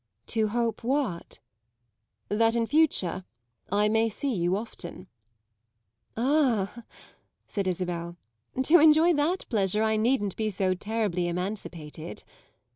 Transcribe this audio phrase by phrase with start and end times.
[0.25, 1.39] "To hope what?"
[2.27, 3.23] "That in future
[3.71, 5.05] I may see you often."
[6.17, 6.85] "Ah,"
[7.47, 8.17] said Isabel,
[8.63, 12.23] "to enjoy that pleasure I needn't be so terribly emancipated."